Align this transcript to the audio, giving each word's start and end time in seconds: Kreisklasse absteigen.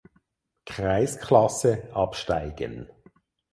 Kreisklasse 0.65 1.91
absteigen. 1.93 2.89